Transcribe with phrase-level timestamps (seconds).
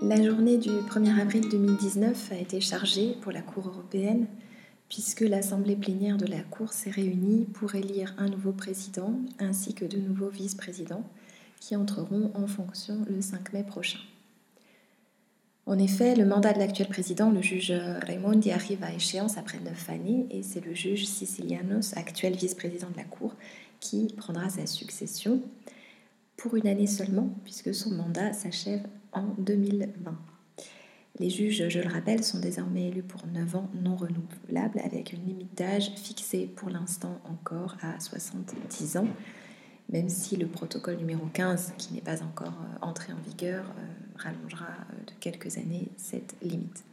[0.00, 4.28] La journée du 1er avril 2019 a été chargée pour la Cour européenne
[4.88, 9.84] puisque l'Assemblée plénière de la Cour s'est réunie pour élire un nouveau président ainsi que
[9.84, 11.04] de nouveaux vice-présidents
[11.60, 14.00] qui entreront en fonction le 5 mai prochain.
[15.66, 17.74] En effet, le mandat de l'actuel président, le juge
[18.06, 22.96] Raimondi, arrive à échéance après neuf années et c'est le juge Sicilianos, actuel vice-président de
[22.96, 23.34] la Cour,
[23.80, 25.42] qui prendra sa succession
[26.44, 28.82] pour une année seulement, puisque son mandat s'achève
[29.14, 30.14] en 2020.
[31.18, 35.24] Les juges, je le rappelle, sont désormais élus pour 9 ans non renouvelables, avec une
[35.24, 39.08] limite d'âge fixée pour l'instant encore à 70 ans,
[39.88, 44.18] même si le protocole numéro 15, qui n'est pas encore euh, entré en vigueur, euh,
[44.18, 46.84] rallongera euh, de quelques années cette limite.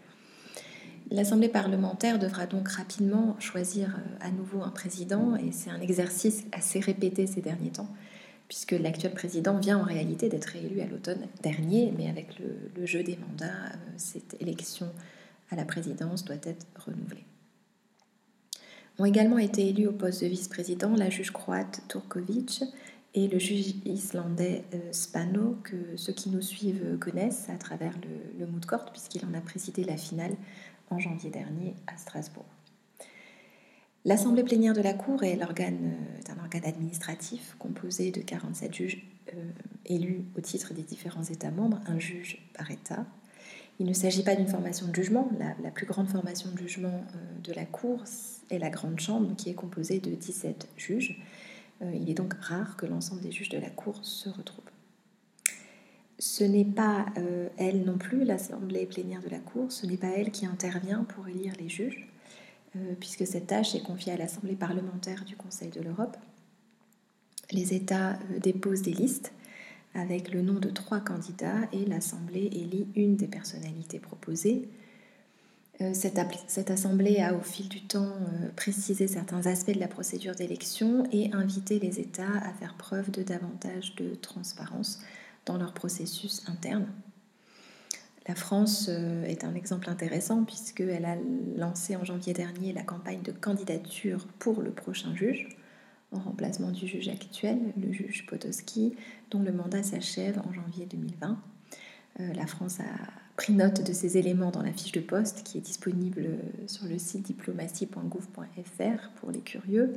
[1.10, 6.80] L'Assemblée parlementaire devra donc rapidement choisir à nouveau un président, et c'est un exercice assez
[6.80, 7.90] répété ces derniers temps,
[8.52, 13.02] puisque l'actuel président vient en réalité d'être élu à l'automne dernier, mais avec le, jeu
[13.02, 14.92] des mandats, euh, cette élection
[15.52, 17.24] à la présidence doit être renouvelée.
[19.00, 22.66] Ont également été élus au poste de vice-président la juge croate Turkovic
[23.16, 28.38] et le juge islandais euh, Spano, que ceux qui nous suivent connaissent à travers le,
[28.38, 30.36] le mood court, puisqu'il en a présidé la finale
[30.90, 32.44] en janvier dernier à Strasbourg.
[34.04, 39.52] L'Assemblée plénière de la Cour est, euh, un organe administratif composé de 47 juges euh,
[39.86, 43.06] élus au titre des différents États membres, un juge par État.
[43.80, 45.30] Il ne s'agit pas d'une formation de jugement.
[45.64, 48.04] La, plus grande formation de jugement euh, de la Cour
[48.50, 51.22] est la Grande Chambre, qui est composée de 17 juges.
[51.82, 54.66] il est donc rare que l'ensemble des juges de la Cour se retrouvent.
[56.20, 57.06] Ce n'est pas
[57.58, 61.28] elle non plus, l'Assemblée plénière de la Cour, ce n'est pas elle qui intervient pour
[61.28, 62.12] élire les juges.
[62.78, 66.16] Euh, puisque cette tâche est confiée à l'Assemblée parlementaire du Conseil de l'Europe.
[67.52, 69.34] Les États euh, déposent des listes
[69.94, 74.70] avec le nom de trois candidats et l'Assemblée élit une des personnalités proposées.
[75.82, 78.16] Euh, cette, Assemblée a au fil du temps
[78.56, 83.22] précisé certains aspects de la procédure d'élection et invité les États à faire preuve de
[83.22, 85.02] davantage de transparence
[85.46, 86.88] dans leur processus interne.
[88.28, 91.16] La France euh, est un exemple intéressant puisqu'elle a
[91.58, 95.50] lancé en janvier dernier la campagne de candidature pour le prochain juge,
[96.12, 98.96] en remplacement du juge actuel, le juge Potowski,
[99.32, 101.42] dont le mandat s'achève en janvier 2020.
[102.20, 105.58] Euh, la France a pris note de ces éléments dans la fiche de poste qui
[105.58, 109.94] est disponible sur le site diplomatie.gouv.fr pour les curieux.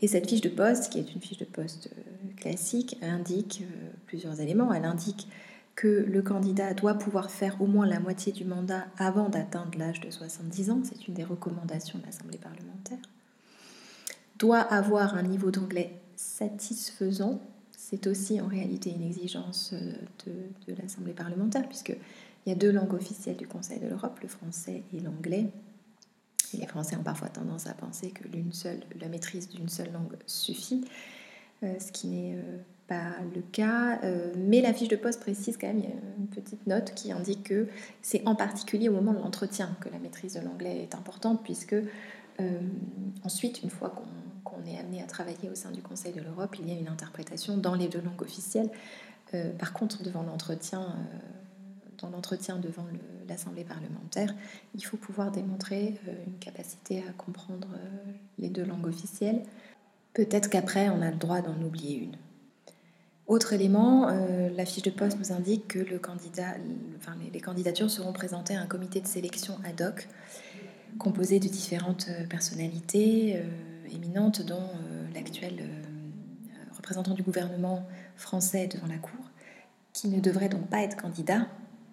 [0.00, 3.62] Et cette fiche de poste, qui est une fiche de poste euh, classique, indique
[4.06, 4.72] plusieurs éléments.
[4.72, 5.28] Elle indique
[5.76, 10.00] que le candidat doit pouvoir faire au moins la moitié du mandat avant d'atteindre l'âge
[10.00, 12.98] de 70 ans, c'est une des recommandations de l'Assemblée parlementaire,
[14.38, 17.40] doit avoir un niveau d'anglais satisfaisant,
[17.76, 19.92] c'est aussi en réalité une exigence euh,
[20.66, 21.98] de, l'Assemblée parlementaire, puisqu'il
[22.46, 25.46] y a deux langues officielles du Conseil de l'Europe, le français et l'anglais.
[26.54, 29.92] Et les Français ont parfois tendance à penser que l'une seule, la maîtrise d'une seule
[29.92, 30.84] langue suffit,
[31.62, 35.56] euh, ce qui n'est euh, pas le cas, euh, mais la fiche de poste précise
[35.56, 35.82] quand même,
[36.18, 37.66] une petite note qui indique que
[38.02, 41.74] c'est en particulier au moment de l'entretien que la maîtrise de l'anglais est importante, puisque
[41.74, 42.60] euh,
[43.24, 43.94] ensuite, une fois
[44.44, 46.88] qu'on est amené à travailler au sein du Conseil de l'Europe, il y a une
[46.88, 48.70] interprétation dans les deux langues officielles.
[49.34, 50.86] Euh, par contre, dans l'entretien
[52.58, 52.86] devant
[53.28, 54.32] l'Assemblée parlementaire,
[54.76, 55.94] il faut pouvoir démontrer
[56.26, 57.68] une capacité à comprendre
[58.38, 59.42] les deux langues officielles.
[60.14, 62.16] Peut-être qu'après, on a le droit d'en oublier une.
[63.26, 68.60] Autre élément, euh, la fiche de poste nous indique que les, candidatures seront présentées à
[68.60, 70.08] un comité de sélection ad hoc
[71.00, 73.42] composé de différentes euh, personnalités euh,
[73.92, 74.70] éminentes, dont
[75.12, 75.68] l'actuel
[76.76, 79.32] représentant du gouvernement français devant la Cour,
[79.92, 81.48] qui ne devrait donc pas être candidat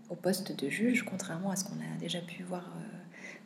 [0.09, 2.75] au poste de juge, contrairement à ce qu'on a déjà pu voir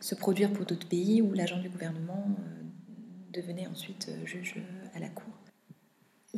[0.00, 2.26] se produire pour d'autres pays où l'agent du gouvernement
[3.32, 4.56] devenait ensuite juge
[4.94, 5.37] à la Cour.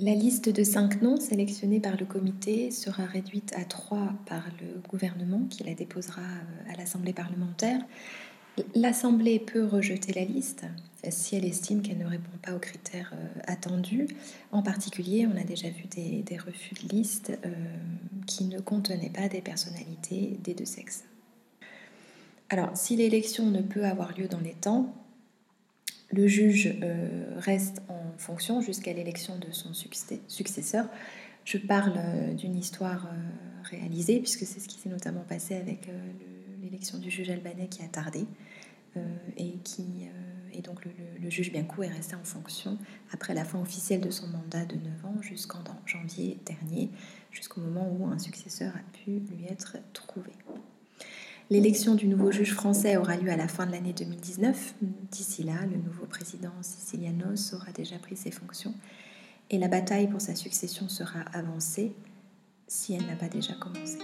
[0.03, 4.81] La liste de cinq noms sélectionnés par le comité sera réduite à trois par le
[4.89, 7.83] gouvernement qui la déposera euh, à l'Assemblée parlementaire.
[8.75, 10.65] L'Assemblée peut rejeter la liste
[11.11, 14.09] si elle estime qu'elle ne répond pas aux critères euh, attendus.
[14.53, 17.51] En particulier, on a déjà vu des, refus de liste euh,
[18.27, 21.05] qui ne contenaient pas des personnalités des deux sexes.
[22.49, 24.95] Alors, si l'élection ne peut avoir lieu dans les temps,
[26.11, 26.75] le juge
[27.37, 30.87] reste en fonction jusqu'à l'élection de son successeur.
[31.45, 33.17] Je parle euh, d'une histoire euh,
[33.65, 35.89] réalisée, puisque c'est ce qui s'est notamment passé avec
[36.63, 38.27] l'élection du juge albanais qui a tardé
[39.37, 40.09] et qui
[40.53, 42.79] et donc le, juge Bianco est resté en fonction
[43.13, 46.91] après la fin officielle de son mandat de 9 ans jusqu'en janvier dernier,
[47.31, 50.33] jusqu'au moment où un successeur a pu lui être trouvé.
[51.51, 54.75] L'élection du nouveau juge français aura lieu à la fin de l'année 2019.
[55.11, 58.73] D'ici là, le nouveau président Sicilianos aura déjà pris ses fonctions
[59.51, 61.93] et la bataille pour sa succession sera avancée
[62.69, 63.99] si elle n'a pas déjà commencé.